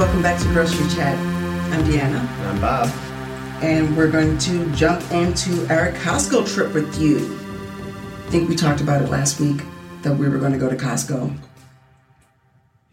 [0.00, 1.14] welcome back to Grocery Chat.
[1.74, 2.88] I'm Deanna, And I'm Bob.
[3.62, 7.18] and we're going to jump into our Costco trip with you.
[7.18, 9.60] I think we talked about it last week
[10.00, 11.36] that we were going to go to Costco.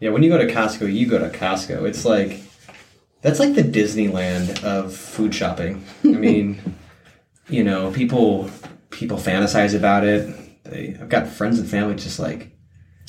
[0.00, 1.88] Yeah, when you go to Costco, you go to Costco.
[1.88, 2.42] It's like
[3.22, 5.86] that's like the Disneyland of food shopping.
[6.04, 6.76] I mean,
[7.48, 8.50] you know, people
[8.90, 10.28] people fantasize about it.
[10.64, 12.50] They, I've got friends and family just like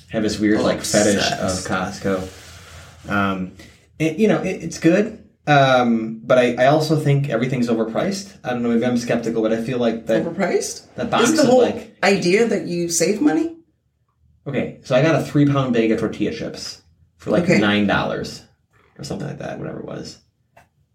[0.07, 3.09] have this weird like fetish of Costco.
[3.09, 3.51] Um,
[3.99, 5.23] it, you know, it, it's good.
[5.47, 8.37] Um, but I, I also think everything's overpriced.
[8.43, 10.93] I don't know, maybe I'm skeptical, but I feel like that Overpriced?
[10.95, 13.55] that box Isn't the is whole like idea that you save money?
[14.45, 16.81] Okay, so I got a three pound bag of tortilla chips
[17.17, 17.59] for like Okay.
[17.59, 18.43] nine dollars
[18.97, 20.19] or something like that, whatever it was.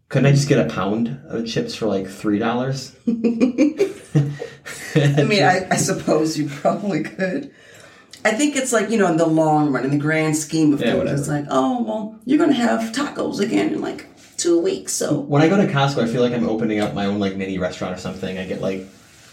[0.08, 2.94] Couldn't I just get a pound of chips for like three dollars?
[3.06, 3.12] I
[5.24, 7.52] mean, I, I suppose you probably could.
[8.24, 10.80] I think it's like, you know, in the long run, in the grand scheme of
[10.80, 11.18] Yeah, things, whatever.
[11.18, 14.06] it's like, oh, well, you're going to have tacos again in like
[14.38, 14.92] two weeks.
[14.94, 17.36] So, when I go to Costco, I feel like I'm opening up my own like
[17.36, 18.38] mini restaurant or something.
[18.38, 18.86] I get like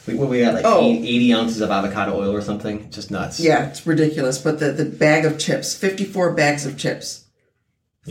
[0.07, 0.81] we, what we got like Oh.
[0.91, 2.89] 80 ounces of avocado oil or something.
[2.91, 3.39] Just nuts.
[3.39, 4.37] yeah, it's ridiculous.
[4.39, 7.25] But the, the bag of chips, 54 bags of chips.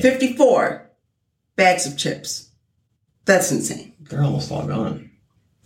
[0.00, 0.91] 54
[1.56, 2.50] bags of chips.
[3.27, 3.92] That's insane.
[4.00, 5.11] They're almost all gone.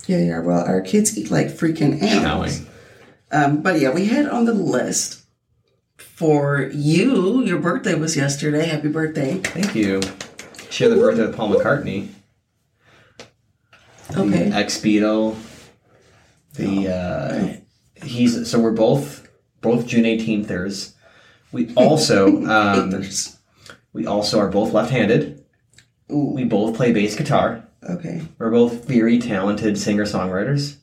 [0.06, 0.38] Yeah, yeah.
[0.40, 2.56] Well, our kids eat like freaking animals.
[2.58, 2.68] Showing.
[3.34, 5.24] Um, but yeah, we had on the list
[5.96, 7.42] for you.
[7.42, 8.66] Your birthday was yesterday.
[8.66, 9.38] Happy birthday.
[9.38, 10.00] Thank you.
[10.70, 12.10] Share the birthday with Paul McCartney.
[14.16, 14.48] Okay.
[14.50, 15.36] The ex Beatle.
[16.54, 19.28] The uh, he's so we're both
[19.60, 20.94] both June 18thers.
[21.50, 23.02] We also um,
[23.92, 25.44] we also are both left-handed.
[26.12, 26.32] Ooh.
[26.34, 27.66] We both play bass guitar.
[27.82, 28.22] Okay.
[28.38, 30.76] We're both very talented singer-songwriters.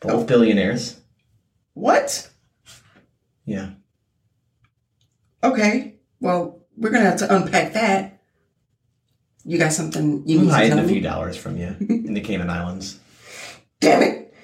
[0.00, 0.99] Both billionaires.
[1.74, 2.30] What?
[3.44, 3.70] Yeah.
[5.42, 5.96] Okay.
[6.20, 8.20] Well, we're gonna have to unpack that.
[9.44, 12.12] You got something you I'm need to hiding tell a few dollars from you in
[12.14, 12.98] the Cayman Islands
[13.80, 14.34] Damn it!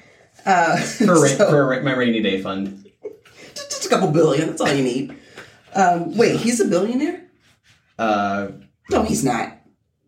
[0.46, 2.86] Uh, for, ra- so- for ra- my rainy day fund.
[3.54, 4.46] just, just a couple billion.
[4.48, 5.14] That's all you need.
[5.74, 7.22] Um, wait, he's a billionaire?
[7.98, 8.48] Uh,
[8.90, 9.58] No, he's not.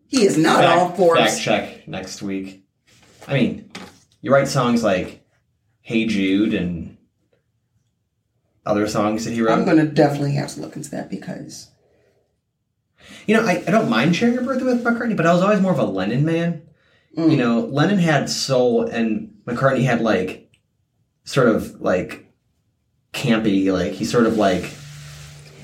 [0.07, 1.19] He is not on fact, Forbes.
[1.21, 2.63] fact check next week.
[3.27, 3.71] I mean,
[4.21, 5.23] you write songs like
[5.81, 6.97] "Hey Jude" and
[8.65, 9.53] other songs that he wrote.
[9.57, 11.69] I'm gonna definitely have to look into that because
[13.25, 15.61] You know, I, I don't mind sharing your birthday with McCartney, but I was always
[15.61, 16.63] more of a Lennon man.
[17.15, 17.37] You mm.
[17.37, 20.51] know, Lennon had soul and McCartney had like
[21.23, 22.31] sort of like
[23.13, 24.71] campy, like he sort of like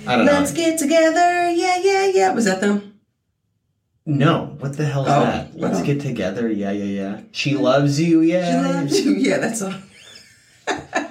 [0.08, 1.50] I don't know let's get together.
[1.50, 2.34] Yeah, yeah, yeah.
[2.34, 3.00] Was that them?
[4.08, 5.56] No, what the hell is Oh, that?
[5.58, 6.50] Let's get together.
[6.50, 7.22] Yeah, yeah, yeah.
[7.32, 8.22] She loves you.
[8.22, 8.52] Yeah.
[8.52, 9.12] She loves you.
[9.16, 9.74] Yeah, that's all.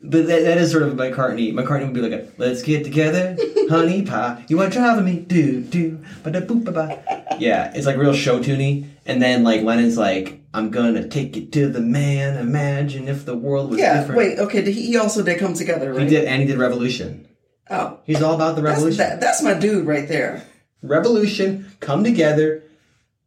[0.00, 1.52] But that, that is sort of McCartney.
[1.52, 3.36] McCartney would be like, "Let's get together,
[3.68, 4.44] honey pie.
[4.48, 5.20] You want to travel with me?
[5.20, 8.86] Do do ba da boop ba ba." Yeah, it's like real show tuney.
[9.06, 12.36] And then like Lennon's like, "I'm gonna take you to the man.
[12.38, 13.98] Imagine if the world was Yeah.
[14.00, 14.38] different." Wait.
[14.38, 14.62] Okay.
[14.62, 16.02] Did He he also did come together, right?
[16.02, 17.26] he did, and he did Revolution.
[17.70, 18.98] Oh, He's all about the that's, revolution.
[18.98, 20.42] that, that's my dude right there.
[20.82, 22.62] Revolution, come together,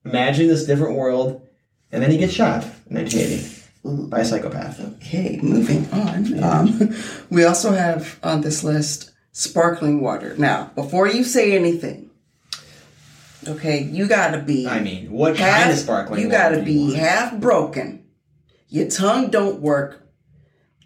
[0.06, 1.42] imagine this different world,
[1.92, 4.80] and then he gets shot in 1980 by a psychopath.
[4.98, 6.44] Okay, moving on.
[6.44, 6.96] Um,
[7.30, 10.36] we also have on this list sparkling water.
[10.38, 12.10] Now, before you say anything,
[13.48, 14.68] okay, you gotta be.
[14.68, 16.22] I mean, what half, kind of sparkling?
[16.22, 16.96] You gotta you be want?
[16.96, 18.06] half broken.
[18.68, 20.08] Your tongue don't work,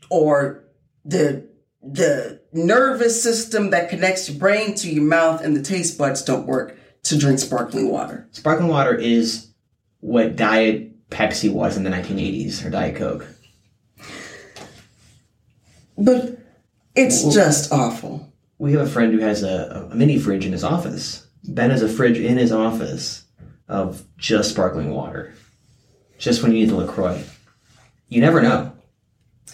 [0.10, 0.64] or
[1.04, 1.48] the
[1.82, 6.48] the nervous system that connects your brain to your mouth and the taste buds don't
[6.48, 8.28] work to drink sparkling water.
[8.32, 9.52] Sparkling water is
[10.00, 13.28] what Diet Pepsi was in the 1980s, or Diet Coke.
[15.98, 16.40] But
[16.96, 18.34] it's just awful.
[18.58, 21.28] We have a friend who has a, a mini fridge in his office.
[21.44, 23.26] Ben has a fridge in his office
[23.68, 25.34] of just sparkling water.
[26.18, 27.24] Just when you need the LaCroix.
[28.10, 28.74] You never know.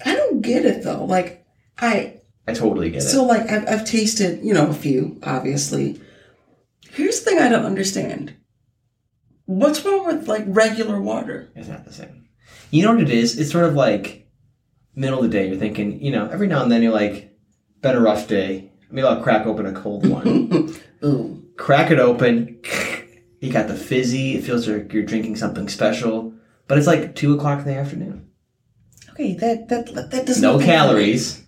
[0.06, 1.06] I don't get it though.
[1.06, 1.46] Like
[1.78, 3.08] I I totally get it.
[3.08, 6.02] So, like, I've, I've tasted, you know, a few, obviously.
[6.90, 8.36] Here's the thing I don't understand.
[9.52, 11.50] What's wrong with, like, regular water?
[11.56, 12.26] It's not the same.
[12.70, 13.38] You know what it is?
[13.38, 14.30] It's sort of like
[14.96, 15.48] middle of the day.
[15.50, 17.38] You're thinking, you know, every now and then you're like,
[17.82, 18.72] been a rough day.
[18.90, 20.74] Maybe I'll crack open a cold one.
[21.04, 21.44] Ooh.
[21.58, 22.62] crack it open.
[23.42, 24.36] You got the fizzy.
[24.36, 26.34] It feels like you're drinking something special.
[26.68, 28.30] But it's like two o'clock in the afternoon.
[29.12, 30.42] Okay, that, that, that doesn't.
[30.42, 31.44] No calories.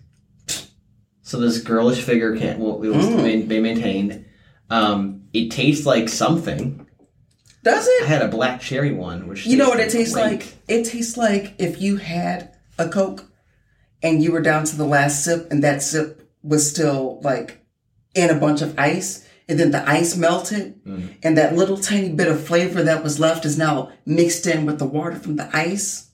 [1.22, 3.48] So this girlish figure can't will, will Mm.
[3.48, 4.26] be maintained.
[4.68, 6.83] Um, it tastes like something.
[7.64, 8.04] Does it?
[8.04, 10.24] I had a black cherry one, which You know what it tastes great.
[10.24, 10.54] like?
[10.68, 13.24] It tastes like if you had a Coke
[14.02, 17.64] and you were down to the last sip and that sip was still, like,
[18.14, 21.14] in a bunch of ice and then the ice melted, mm.
[21.22, 24.78] and that little tiny bit of flavor that was left is now mixed in with
[24.78, 26.10] the water from the ice.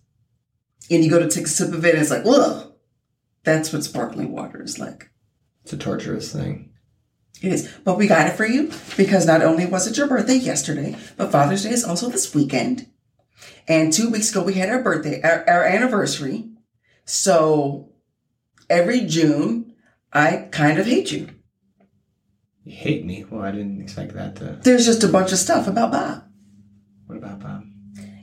[0.91, 2.73] And you go to take a sip of it, and it's like, ugh.
[3.43, 5.11] That's what sparkling water is like.
[5.62, 6.69] It's a torturous thing.
[7.43, 7.73] It is.
[7.85, 11.32] But we got it for you because not only was it your birthday yesterday, but
[11.32, 12.87] Father's Day is also this weekend.
[13.67, 16.50] And two weeks ago, we had our birthday, our, our anniversary.
[17.05, 17.93] So
[18.69, 19.75] every June,
[20.12, 21.29] I kind of hate you.
[22.65, 23.25] You hate me?
[23.29, 24.59] Well, I didn't expect that to.
[24.62, 26.25] There's just a bunch of stuff about Bob.
[27.06, 27.65] What about Bob?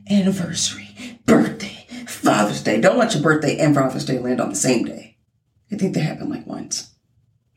[0.10, 2.80] Anniversary, birthday, Father's Day.
[2.80, 5.18] Don't let your birthday and Father's Day land on the same day.
[5.72, 6.94] I think they happen like once.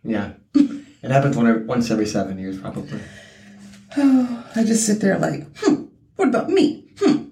[0.02, 0.32] Yeah.
[1.02, 3.00] it happens one, once every seven years, probably.
[3.96, 5.84] Oh, I just sit there like, hmm,
[6.16, 6.88] what about me?
[6.98, 7.24] Hmm.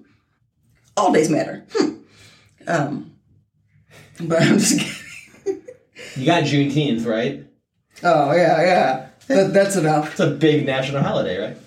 [0.97, 1.65] All days matter.
[1.73, 1.93] Hmm.
[2.67, 3.11] Um,
[4.21, 4.79] but I'm just
[5.45, 5.61] kidding.
[6.15, 7.45] You got Juneteenth, right?
[8.03, 9.09] Oh, yeah, yeah.
[9.27, 10.11] That, that's enough.
[10.11, 11.57] It's a big national holiday, right?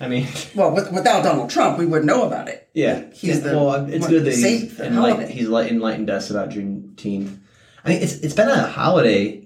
[0.00, 2.68] I mean, Well, with, without Donald Trump, we wouldn't know about it.
[2.74, 3.04] yeah.
[3.12, 7.38] He's yeah, the well, it's good that he's enlightened, he's enlightened us about Juneteenth.
[7.84, 9.41] I mean, it's it's been a holiday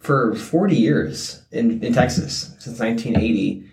[0.00, 3.64] for 40 years in, in Texas since 1980,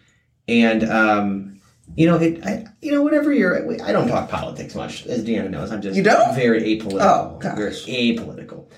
[0.47, 1.59] and um,
[1.95, 5.49] you know, it, I, you know, whenever you're, I don't talk politics much, as Deanna
[5.49, 5.71] knows.
[5.71, 6.35] I'm just You don't?
[6.35, 7.01] very apolitical.
[7.01, 7.85] Oh, gosh.
[7.85, 8.69] very apolitical.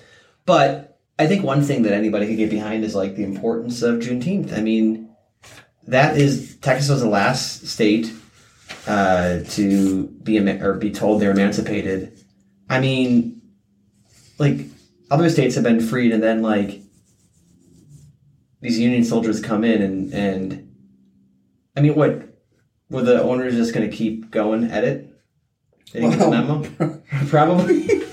[0.46, 4.00] But I think one thing that anybody could get behind is like the importance of
[4.00, 4.56] Juneteenth.
[4.56, 5.10] I mean,
[5.86, 8.12] that is Texas was the last state
[8.86, 12.18] uh, to be or be told they're emancipated.
[12.68, 13.42] I mean,
[14.38, 14.66] like
[15.10, 16.79] other states have been freed, and then like
[18.60, 20.74] these Union soldiers come in and and
[21.76, 22.22] I mean, what
[22.90, 25.06] were the owners just going to keep going at it?
[25.92, 28.02] They didn't get the Well- memo, probably.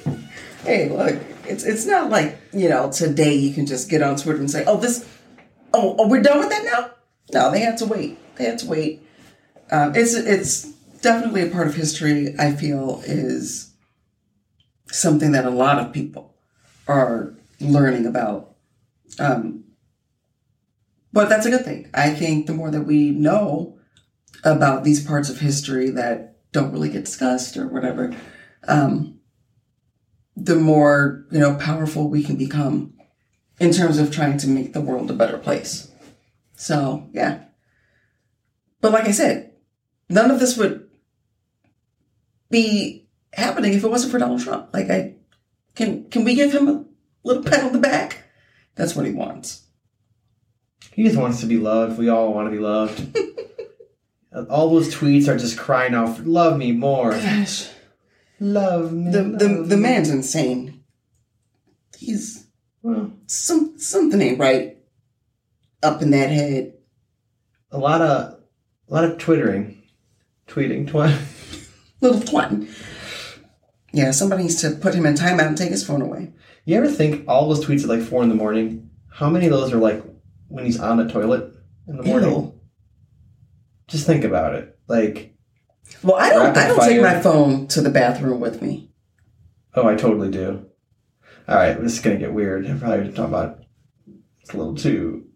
[0.63, 1.15] Hey, look,
[1.45, 4.65] it's it's not like, you know, today you can just get on Twitter and say,
[4.67, 5.07] oh, this,
[5.73, 6.91] oh, oh we're done with that now?
[7.31, 8.17] No, they had to wait.
[8.35, 9.01] They had to wait.
[9.71, 10.63] Um, it's it's
[10.99, 12.35] definitely a part of history.
[12.37, 13.71] I feel is
[14.91, 16.35] something that a lot of people
[16.85, 18.55] are learning about.
[19.19, 19.63] Um,
[21.13, 21.89] but that's a good thing.
[21.93, 23.77] I think the more that we know
[24.43, 28.15] about these parts of history that don't really get discussed or whatever,
[28.67, 29.19] um,
[30.35, 32.93] the more you know powerful we can become
[33.59, 35.91] in terms of trying to make the world a better place.
[36.55, 37.43] So yeah.
[38.81, 39.53] But like I said,
[40.09, 40.87] none of this would
[42.49, 44.69] be happening if it wasn't for Donald Trump.
[44.73, 45.15] Like I
[45.75, 46.85] can can we give him a
[47.23, 48.23] little pat on the back?
[48.75, 49.66] That's what he wants.
[50.93, 51.97] He just wants to be loved.
[51.99, 53.17] We all want to be loved.
[54.49, 57.67] all those tweets are just crying out, for, "Love me more, Gosh.
[58.39, 60.83] love me." The the love the me." man's insane.
[61.97, 62.47] He's
[62.81, 64.77] Well, some something ain't right
[65.83, 66.73] up in that head.
[67.71, 68.39] a lot of
[68.89, 69.81] a lot of twittering,
[70.47, 71.17] tweeting, twi-
[72.01, 72.67] Little twat.
[73.91, 76.31] Yeah, somebody needs to put him in timeout and take his phone away.
[76.65, 78.89] You ever think all those tweets at like four in the morning?
[79.09, 80.03] How many of those are like
[80.47, 81.53] when he's on the toilet
[81.87, 82.29] in the morning?
[82.29, 82.59] Ew.
[83.87, 84.77] Just think about it.
[84.87, 85.35] Like,
[86.03, 86.57] Well, I don't.
[86.57, 88.91] I don't take my phone to the bathroom with me.
[89.75, 90.65] oh, I totally do.
[91.47, 92.65] All right, this is gonna get weird.
[92.65, 93.59] I'm probably talking about
[94.41, 95.27] it's a little too,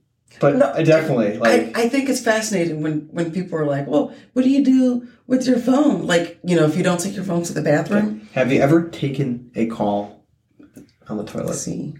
[0.42, 1.76] but No, I definitely like.
[1.78, 5.08] I, I think it's fascinating when when people are like, "Well, what do you do
[5.28, 8.28] with your phone?" Like, you know, if you don't take your phone to the bathroom.
[8.34, 10.26] have you ever taken a call
[11.08, 11.48] on the toilet?
[11.48, 11.96] Let's see.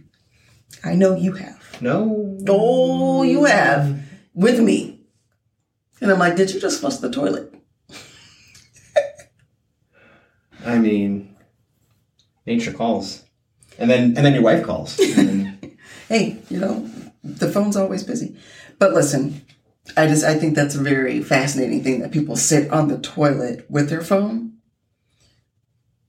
[0.84, 1.82] I know you have.
[1.82, 2.38] No.
[2.48, 4.02] Oh, you have
[4.34, 5.00] with me.
[6.00, 7.54] And I'm like, "Did you just flush the toilet?"
[10.66, 11.36] I mean,
[12.46, 13.24] nature calls,
[13.78, 14.98] and then and then your wife calls.
[15.16, 16.90] Then, hey, you know,
[17.24, 18.36] the phone's always busy.
[18.80, 19.46] But listen,
[19.96, 23.66] I just I think that's a very fascinating thing that people sit on the toilet
[23.70, 24.54] with their phone.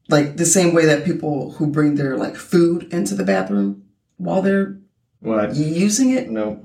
[0.09, 3.85] Like the same way that people who bring their like food into the bathroom
[4.23, 4.79] while they're
[5.21, 5.55] what?
[5.57, 6.65] using it, No.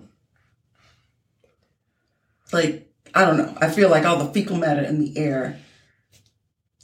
[2.54, 2.84] like
[3.16, 3.58] I don't know.
[3.60, 5.60] I feel like all the fecal matter in the air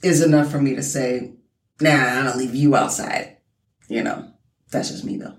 [0.02, 1.34] is enough for me to say,
[1.80, 3.38] nah, I'm gonna leave you outside.
[3.88, 4.32] You know,
[4.72, 5.36] that's just me though.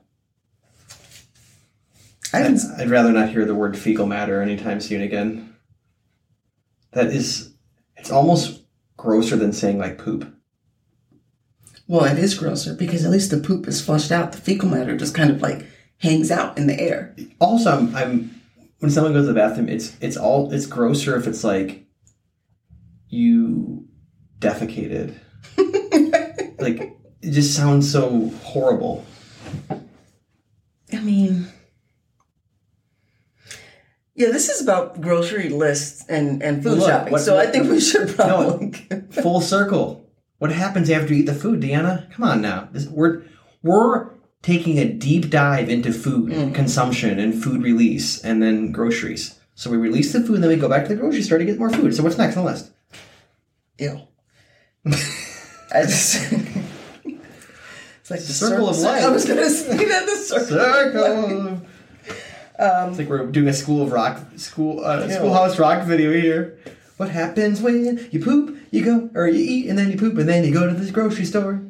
[2.32, 5.54] I I'd, I'd rather not hear the word fecal matter anytime soon again.
[6.92, 7.52] That is,
[7.96, 8.62] it's almost
[8.96, 10.32] grosser than saying like poop.
[11.86, 14.32] Well, it is grosser because at least the poop is flushed out.
[14.32, 15.66] The fecal matter just kind of like
[15.98, 17.14] hangs out in the air.
[17.40, 18.40] Also, I'm, I'm
[18.78, 21.86] when someone goes to the bathroom, it's it's all it's grosser if it's like
[23.08, 23.86] you
[24.38, 25.14] defecated.
[26.58, 29.04] like it just sounds so horrible.
[30.92, 31.48] I mean,
[34.14, 37.12] Yeah, this is about grocery lists and, and food Look, shopping.
[37.12, 38.72] what- so I think we should probably.
[39.22, 40.03] Full circle.
[40.38, 42.10] What happens after you eat the food, Deanna?
[42.12, 42.68] Come on now.
[42.72, 43.22] This, we're
[43.62, 44.10] we're
[44.42, 46.54] taking a deep dive into food Mm.
[46.54, 49.38] consumption and food release, and then groceries.
[49.54, 51.44] So we release the food, and then we go back to the grocery store to
[51.44, 51.94] get more food.
[51.94, 52.70] So what's next on the list?
[53.78, 54.00] Ew.
[55.72, 56.32] I just.
[56.32, 59.02] it's like the Circle of life.
[59.04, 60.46] I was going to say that the circle.
[60.46, 61.60] Circle.
[62.56, 66.58] Um, it's like we're doing a school of rock, school, uh, schoolhouse rock video here.
[66.96, 70.28] What happens when you poop, you go, or you eat, and then you poop, and
[70.28, 71.62] then you go to this grocery store?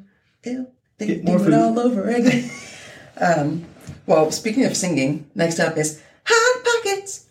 [0.44, 0.66] Ew.
[0.98, 2.50] They Get do it all over again.
[3.20, 3.64] um,
[4.06, 7.26] well, speaking of singing, next up is Hot Pockets.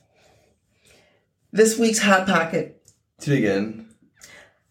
[1.52, 2.82] This week's Hot Pocket.
[3.22, 3.88] It again.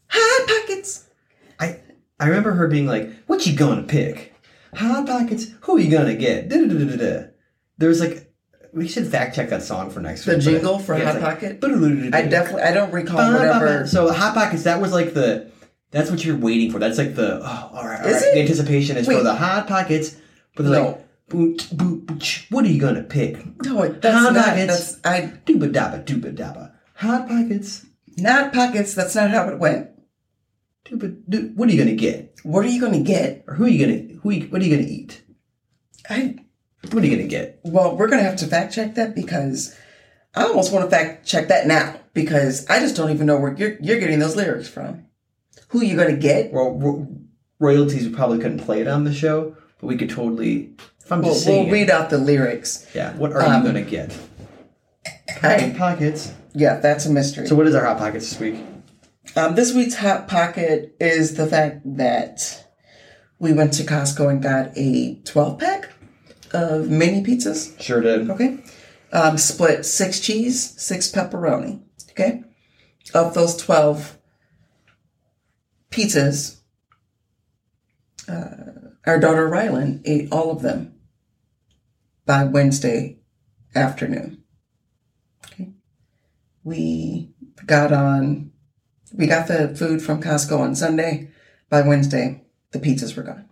[0.08, 1.06] Hot Pockets.
[1.58, 1.78] I
[2.18, 4.34] I remember her being like, "What you gonna pick?
[4.74, 5.46] Hot pockets?
[5.62, 7.28] Who you gonna get?" Da-da-da-da-da.
[7.78, 8.21] There was like,
[8.72, 10.44] we should fact check that song for next The week.
[10.44, 11.60] The jingle for yeah, Hot like, Pocket?
[11.60, 13.38] "Ba-da-da-da-da." I definitely, I don't recall Ba-ba-ba.
[13.38, 13.86] whatever.
[13.86, 15.50] So hot pockets, that was like the.
[15.90, 16.78] That's what you're waiting for.
[16.78, 17.40] That's like the.
[17.42, 18.34] Oh, all right, all Is right.
[18.34, 20.16] The anticipation is for the hot pockets.
[20.56, 20.98] But they're No.
[21.32, 21.60] like,
[22.50, 23.36] what are you gonna pick?
[23.64, 24.44] No, that's Hot not.
[24.46, 24.94] Pockets.
[24.96, 26.72] That's I Dooba dabba, dooba dabba.
[26.96, 27.84] Hot pockets.
[28.16, 28.94] not pockets.
[28.94, 29.88] That's not how it went.
[30.86, 32.32] Dooba, doo, what are you gonna get?
[32.42, 33.44] What are you going to get?
[33.46, 34.18] Or who are you gonna?
[34.22, 34.30] Who?
[34.30, 35.22] You, what are you gonna eat?
[36.10, 36.36] I
[36.92, 37.60] What are you gonna get?
[37.64, 39.76] well, we're going to have to fact check that because
[40.34, 43.54] I almost want to fact check that now because I just don't even know where
[43.54, 45.06] you're you're getting those lyrics from.
[45.68, 46.52] Who are you going to get?
[46.52, 47.08] Well, ro-
[47.58, 50.74] royalties we probably couldn't play it on the show, but we could totally.
[51.00, 52.86] If I'm We'll, just we'll read out the lyrics.
[52.94, 53.14] yeah.
[53.16, 54.16] What are Um, you gonna get?
[55.42, 56.32] I, Hot pockets.
[56.54, 57.46] yeah, that's a mystery.
[57.46, 58.56] So, what is our hot pockets this week?
[59.34, 62.64] Um, this week's hot pocket is the fact that
[63.38, 65.81] we went to Costco and got a 12 pack
[66.52, 67.80] of mini pizzas.
[67.80, 68.30] Sure did.
[68.30, 68.58] Okay.
[69.12, 71.82] Um, split six cheese, six pepperoni.
[72.10, 72.42] Okay.
[73.14, 74.18] Of those 12
[75.90, 76.60] pizzas,
[78.28, 80.94] uh, our daughter Rylan ate all of them
[82.24, 83.18] by Wednesday
[83.74, 84.42] afternoon.
[85.46, 85.72] Okay.
[86.64, 87.34] We
[87.66, 88.52] got on,
[89.12, 91.28] we got the food from Costco on Sunday.
[91.68, 93.48] By Wednesday, the pizzas were gone.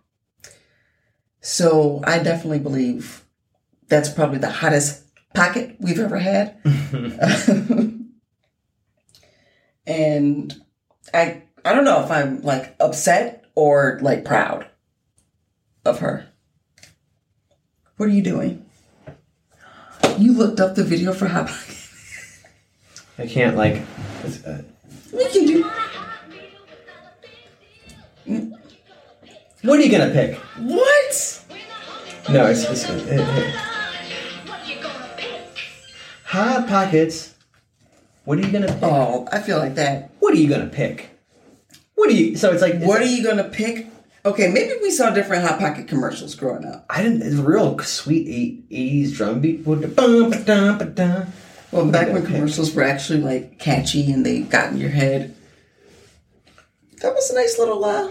[1.40, 3.24] So I definitely believe
[3.88, 5.04] that's probably the hottest
[5.34, 6.56] pocket we've ever had.
[9.86, 10.54] and
[11.14, 14.66] I I don't know if I'm like upset or like proud
[15.84, 16.26] of her.
[17.96, 18.64] What are you doing?
[20.18, 21.76] You looked up the video for Hot Pocket.
[23.18, 23.82] I can't like.
[24.24, 24.62] it's, uh,
[25.12, 25.62] We can do
[29.62, 30.36] what are you gonna pick?
[30.58, 31.44] what?
[32.28, 33.70] No, it's, it's uh, uh,
[36.24, 37.34] hot pockets.
[38.24, 38.82] What are you gonna pick?
[38.82, 40.12] Oh, I feel like that.
[40.20, 41.10] What are you gonna pick?
[41.94, 42.36] What are you?
[42.36, 43.88] So it's like What are you gonna pick?
[44.24, 46.84] Okay, maybe we saw different Hot Pocket commercials growing up.
[46.90, 47.22] I didn't.
[47.22, 49.66] It's a real sweet eight, 80s drum beat.
[49.66, 51.32] With the bum, ba-dum, ba-dum.
[51.72, 55.34] Well, back when commercials were actually like catchy and they got in your head.
[57.00, 58.10] That was a nice little uh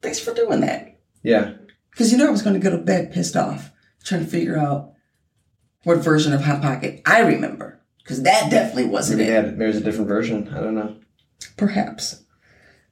[0.00, 0.89] thanks for doing that.
[1.22, 1.54] Yeah.
[1.90, 3.70] Because you know I was gonna go to bed pissed off,
[4.04, 4.92] trying to figure out
[5.84, 7.80] what version of Hot Pocket I remember.
[8.02, 9.28] Because that definitely wasn't it.
[9.28, 10.48] Yeah, there's a different version.
[10.54, 10.96] I don't know.
[11.56, 12.22] Perhaps.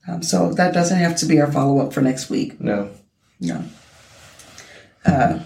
[0.07, 2.61] Um, so that doesn't have to be our follow up for next week.
[2.61, 2.91] No.
[3.41, 3.65] No.
[5.05, 5.41] Uh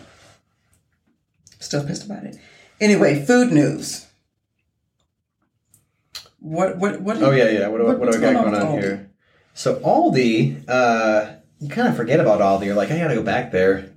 [1.61, 2.37] still pissed about it.
[2.81, 4.07] Anyway, food news.
[6.39, 7.69] What what what Oh yeah, yeah.
[7.69, 9.11] What, do- what, do I got going going on on here?
[9.55, 12.67] So Aldi, uh, you kind of forget about Aldi.
[12.67, 13.95] You're like, I gotta go back there.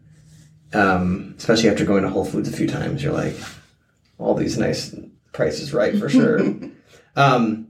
[0.73, 3.35] Um, especially after going to Whole Foods a few times, you're like,
[4.17, 4.95] all these nice
[5.33, 6.39] prices right for sure.
[7.15, 7.67] um,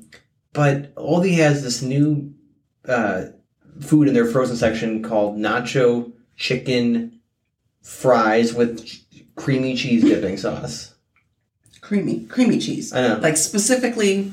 [0.53, 2.33] but Aldi has this new
[2.87, 3.25] uh,
[3.81, 7.19] food in their frozen section called nacho chicken
[7.81, 9.03] fries with ch-
[9.35, 10.95] creamy cheese dipping sauce.
[11.81, 12.93] creamy creamy cheese.
[12.93, 13.19] I know.
[13.21, 14.31] Like specifically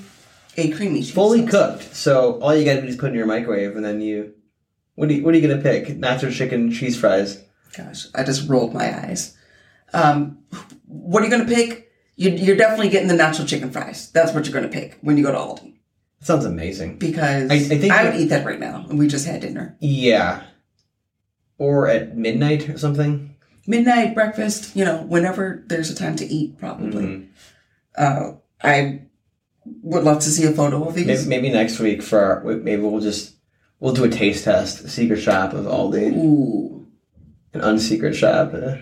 [0.57, 1.13] a creamy cheese.
[1.13, 1.51] fully sauce.
[1.81, 1.95] cooked.
[1.95, 4.35] So all you gotta do is put it in your microwave, and then you.
[4.95, 5.87] What are you, what are you gonna pick?
[5.99, 7.43] Nacho chicken cheese fries.
[7.77, 9.37] Gosh, I just rolled my eyes.
[9.95, 10.39] Um,
[10.87, 11.91] what are you gonna pick?
[12.17, 14.11] You, you're definitely getting the nacho chicken fries.
[14.13, 15.75] That's what you're gonna pick when you go to Aldi
[16.21, 16.99] Sounds amazing.
[16.99, 18.87] because I- I, I would eat that right now.
[18.89, 20.43] And we just had dinner, Yeah.
[21.59, 23.35] Or at midnight or something.
[23.67, 24.75] midnight breakfast.
[24.77, 27.05] You know, whenever there's a time to eat, probably.
[27.05, 27.27] Mhm.
[27.97, 28.33] Uh,
[28.63, 29.03] I
[29.83, 31.07] would love to see a photo of these.
[31.07, 33.35] Maybe, maybe next week for our, maybe we'll just
[33.83, 36.87] we'll do a taste test, a secret shop of Aldi, Ooh,
[37.53, 38.55] an unsecret shop.
[38.55, 38.77] Uh,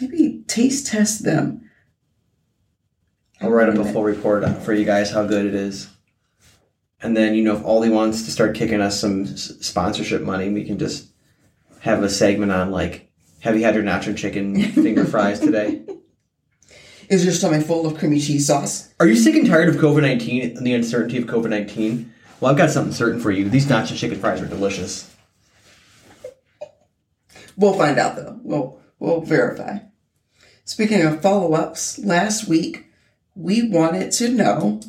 [0.00, 1.66] maybe taste test them
[3.40, 5.88] I'll write up a full report for you guys how good it is.
[7.02, 10.48] And then, you know, if Aldi wants to start kicking us some s- sponsorship money,
[10.48, 11.08] we can just
[11.80, 13.10] have a segment on like,
[13.40, 15.84] have you had your nacho chicken finger fries today?
[17.10, 18.92] Is your stomach full of creamy cheese sauce?
[18.98, 22.12] Are you sick and tired of COVID 19 and the uncertainty of COVID 19?
[22.40, 23.48] Well, I've got something certain for you.
[23.48, 25.12] These nacho chicken fries are delicious.
[27.56, 28.38] We'll find out though.
[28.42, 29.78] We'll we'll verify.
[30.64, 32.86] Speaking of follow-ups, last week
[33.34, 34.80] we wanted to know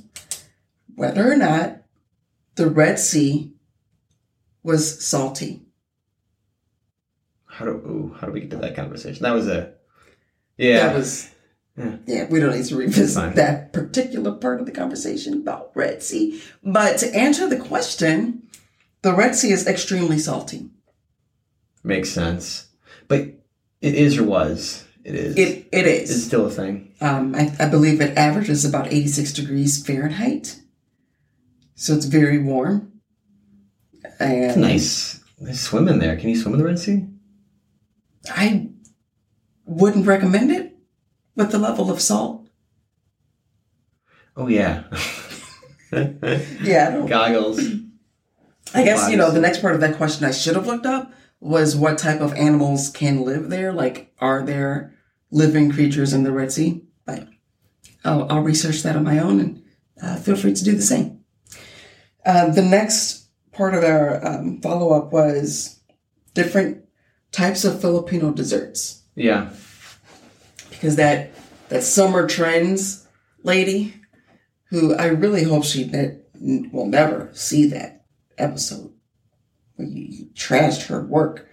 [0.96, 1.84] whether or not
[2.56, 3.54] the Red Sea
[4.64, 5.62] was salty.
[7.46, 9.24] How do ooh, how do we get to that conversation?
[9.24, 9.74] That was a
[10.58, 10.88] yeah.
[10.88, 11.30] That was
[11.78, 11.98] Yeah.
[12.08, 16.42] yeah, we don't need to revisit that particular part of the conversation about Red Sea.
[16.64, 18.48] But to answer the question,
[19.04, 20.70] the Red Sea is extremely salty.
[21.84, 22.68] makes sense,
[23.08, 23.22] but
[23.82, 26.94] it is or was it is It it it's still a thing.
[27.00, 30.60] Um, I, I believe it averages about 86 degrees Fahrenheit.
[31.76, 32.92] So it's very warm.
[34.20, 35.24] And It's nice.
[35.40, 36.18] Nice swim in there.
[36.18, 37.06] Can you swim in the Red Sea?
[38.32, 38.70] I
[39.66, 40.67] wouldn't recommend it
[41.38, 42.50] with the level of salt.
[44.36, 44.84] Oh yeah.
[45.90, 47.62] Yeah, Goggles.
[48.74, 51.14] I guess, you know, the next part of that question I should have looked up
[51.40, 53.72] was what type of animals can live there.
[53.72, 54.94] Like, are there
[55.32, 56.84] living creatures in the Red Sea?
[57.06, 57.30] But
[58.04, 59.64] I'll, I'll research that on my own and
[60.04, 61.22] uh, feel free to do the same.
[62.26, 65.80] Uh, the next part of our um, follow up was
[66.34, 66.84] different
[67.32, 69.04] types of Filipino desserts.
[69.16, 69.52] Yeah.
[70.78, 71.32] Because that
[71.70, 73.08] that summer trends
[73.44, 73.96] lady,
[74.70, 76.20] who I really hope she ne-
[76.72, 78.06] will never see that
[78.38, 78.94] episode
[79.76, 81.48] where you, you trashed her work.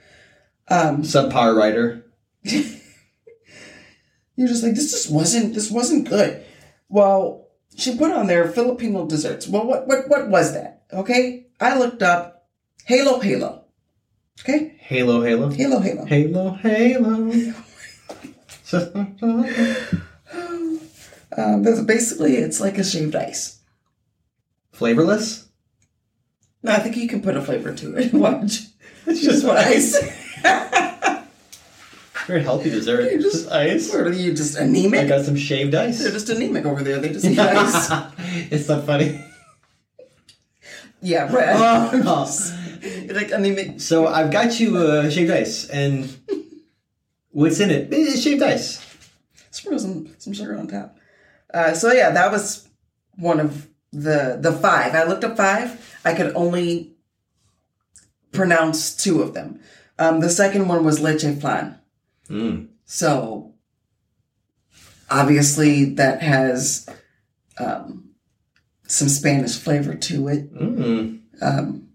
[0.69, 2.07] Um, Subpar writer.
[2.43, 2.69] you're
[4.49, 6.45] just like this just wasn't this wasn't good.
[6.89, 9.49] Well, she put on there Filipino desserts.
[9.49, 10.83] Well, what what what was that?
[10.93, 12.49] Okay, I looked up
[12.85, 13.65] Halo Halo.
[14.41, 15.49] Okay, Halo, Halo.
[15.51, 16.05] Halo Halo.
[16.05, 17.55] Halo, Halo.
[21.37, 23.59] Um, that's basically it's like a shaved ice.
[24.73, 25.49] Flavorless?
[26.63, 28.13] No, I think you can put a flavor to it.
[28.15, 28.61] Watch.
[29.05, 29.99] It's Just what ice.
[32.29, 33.11] Very healthy dessert.
[33.13, 33.93] You just- Just ice.
[33.93, 35.01] Or are you just anemic?
[35.01, 35.99] I got some shaved ice.
[36.03, 37.01] They're just anemic over there.
[37.01, 37.91] They just eat ice.
[38.53, 39.21] it's not funny.
[41.03, 41.49] yeah, right.
[41.53, 42.31] Oh.
[43.13, 43.81] Like anemic.
[43.81, 46.09] So I've got you uh, shaved ice, and
[47.35, 47.89] what's in it?
[47.91, 48.81] It's shaved ice.
[49.51, 50.97] Sprinkle some some sugar on top.
[51.53, 52.69] Uh, so yeah, that was
[53.17, 54.95] one of the the five.
[54.95, 55.99] I looked up five.
[56.05, 56.95] I could only
[58.33, 59.61] pronounce two of them.
[59.99, 61.79] Um, the second one was leche flan.
[62.29, 62.69] Mm.
[62.85, 63.55] So
[65.11, 66.89] obviously that has
[67.59, 68.11] um,
[68.87, 70.53] some Spanish flavor to it.
[70.55, 71.21] Mm.
[71.41, 71.89] Um,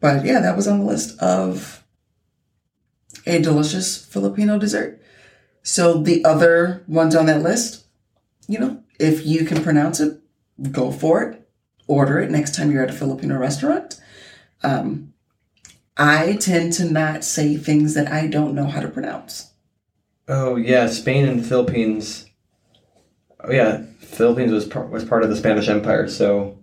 [0.00, 1.84] but yeah, that was on the list of
[3.26, 5.00] a delicious Filipino dessert.
[5.62, 7.84] So the other ones on that list,
[8.46, 10.20] you know, if you can pronounce it,
[10.70, 11.48] go for it.
[11.88, 14.00] Order it next time you're at a Filipino restaurant.
[14.62, 15.12] Um,
[15.96, 19.52] I tend to not say things that I don't know how to pronounce.
[20.28, 22.26] Oh yeah, Spain and the Philippines.
[23.40, 26.58] Oh yeah, Philippines was par- was part of the Spanish Empire, so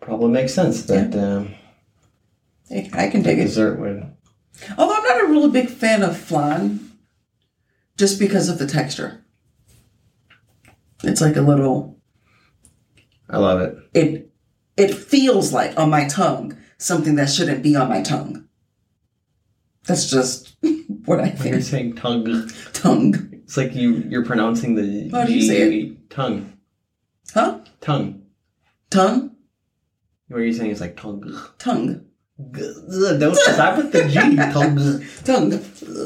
[0.00, 1.54] probably makes sense that um,
[2.70, 3.44] I I can dig it.
[3.44, 4.14] dessert would.
[4.76, 6.90] I'm not a really big fan of flan,
[7.96, 9.24] just because of the texture.
[11.02, 11.98] It's like a little.
[13.28, 13.78] I love it.
[13.94, 14.30] It
[14.76, 18.48] it feels like on my tongue something that shouldn't be on my tongue.
[19.84, 20.56] That's just
[21.04, 21.64] what I When you're think.
[21.64, 26.10] saying tongue, Tongue, it's like you you're pronouncing the How do you say it?
[26.10, 26.52] tongue,
[27.34, 27.60] huh?
[27.80, 28.22] tongue.
[28.90, 29.36] Tongue,
[30.28, 31.32] What are you're saying It's like tongue.
[31.58, 32.04] tongue,
[32.52, 34.36] Don't stop with the G.
[34.36, 35.04] Tongue.
[35.24, 35.60] tongue.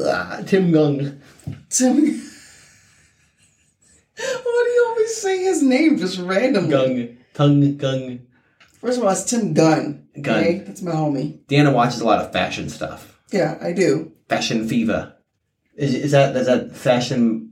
[0.07, 1.19] Ah, Tim Gung.
[1.69, 2.21] Tim.
[4.17, 6.71] Why do you always say his name just randomly?
[6.71, 7.17] Gung.
[7.33, 7.77] Tongue.
[7.77, 8.19] Gung.
[8.81, 10.07] First of all, it's Tim Gunn.
[10.21, 10.39] Gunn.
[10.39, 11.39] Okay, that's my homie.
[11.45, 13.19] Deanna watches a lot of fashion stuff.
[13.31, 14.11] Yeah, I do.
[14.29, 15.13] Fashion fever.
[15.75, 17.51] Is, is that is that fashion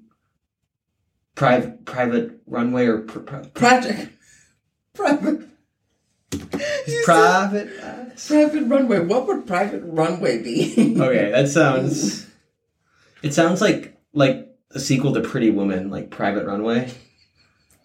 [1.36, 4.10] private private runway or pr- pr- Project.
[4.94, 5.50] Private.
[6.54, 7.80] You said private?
[8.28, 9.00] Private runway.
[9.00, 10.96] What would private runway be?
[11.00, 12.28] Okay, that sounds.
[13.22, 16.92] It sounds like like a sequel to Pretty Woman, like Private Runway.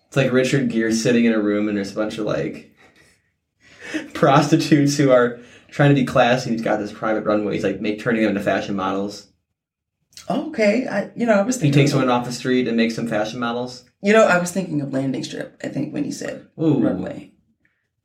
[0.06, 2.74] It's like Richard Gere sitting in a room and there's a bunch of like
[4.14, 5.38] prostitutes who are
[5.70, 6.50] trying to be classy.
[6.50, 7.54] He's got this private runway.
[7.54, 9.28] He's like make turning them into fashion models.
[10.28, 13.06] Okay, I you know I was He takes one off the street and makes some
[13.06, 13.84] fashion models.
[14.02, 15.60] You know, I was thinking of landing strip.
[15.62, 16.78] I think when you said Ooh.
[16.80, 17.32] runway.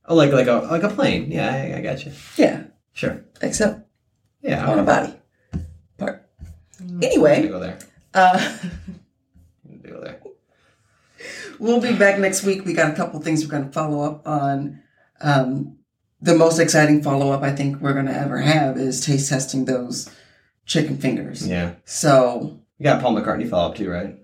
[0.06, 1.32] Oh, like like a like a plane.
[1.32, 2.12] Yeah, I, I got you.
[2.38, 2.64] Yeah,
[2.94, 3.24] Sure.
[3.42, 3.88] except
[4.42, 4.66] Yeah.
[4.70, 5.14] on a body
[5.98, 6.28] part.
[7.02, 7.80] Anyway, go there.
[8.14, 8.58] uh,
[9.84, 10.22] Go there.
[11.60, 12.66] we'll be back next week.
[12.66, 14.82] We got a couple things we're going to follow up on.
[15.22, 15.78] Um,
[16.22, 19.66] the most exciting follow up I think we're going to ever have is taste testing
[19.66, 20.10] those
[20.66, 21.46] chicken fingers.
[21.48, 21.76] Yeah.
[21.86, 24.18] So You got Paul McCartney follow up too, right?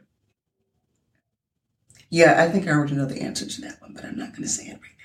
[2.10, 4.44] yeah, I think I already know the answer to that one, but I'm not going
[4.44, 4.99] to say it right now.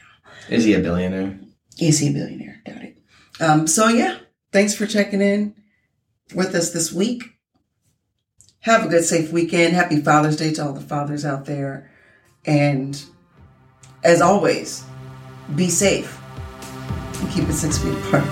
[0.49, 1.39] Is he a billionaire?
[1.81, 2.61] Is he a billionaire?
[2.65, 2.97] Doubt it.
[3.41, 4.19] Um, so yeah,
[4.53, 5.55] thanks for checking in
[6.35, 7.25] with us this week.
[8.61, 9.75] Have a good, safe weekend.
[9.75, 11.91] Happy Father's Day to all the fathers out there.
[12.47, 13.03] And
[14.03, 14.85] as always,
[15.55, 16.19] be safe
[17.21, 18.25] and keep it six feet apart.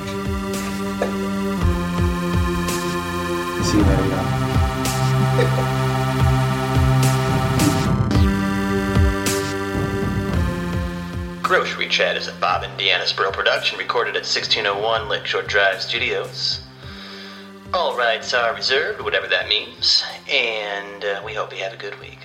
[3.64, 5.78] See you later, y'all.
[11.52, 16.60] Grocery Chat is a Bob and Deanna Spurl production recorded at 1601 Lakeshore Drive Studios.
[17.74, 22.00] All rights are reserved, whatever that means, and uh, we hope you have a good
[22.00, 22.20] week.